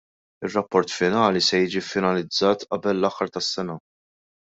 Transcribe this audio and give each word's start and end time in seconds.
Ir-rapport 0.47 0.93
finali 0.99 1.43
se 1.47 1.59
jiġi 1.63 1.83
ffinalizzat 1.87 2.65
qabel 2.71 2.99
l-aħħar 3.03 3.33
tas-sena. 3.37 3.77